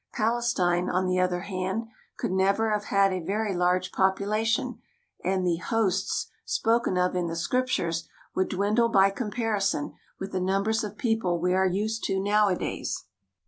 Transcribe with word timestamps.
Palestine, 0.13 0.89
on 0.89 1.05
the 1.05 1.19
other 1.19 1.41
hand, 1.41 1.85
could 2.17 2.31
never 2.31 2.71
have 2.71 2.85
had 2.85 3.13
a 3.13 3.19
very 3.23 3.53
large 3.55 3.91
population, 3.91 4.79
and 5.23 5.45
the 5.45 5.57
"hosts" 5.57 6.25
spoken 6.43 6.97
of 6.97 7.15
in 7.15 7.27
the 7.27 7.35
Scriptures 7.35 8.09
would 8.33 8.49
dwindle 8.49 8.89
by 8.89 9.11
comparison 9.11 9.93
with 10.19 10.31
the 10.31 10.41
numbers 10.41 10.83
of 10.83 10.97
people 10.97 11.37
we 11.39 11.53
are 11.53 11.67
used 11.67 12.03
to 12.05 12.19
nowadays. 12.19 13.05